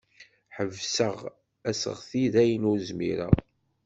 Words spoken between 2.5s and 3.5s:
ur zmireɣ.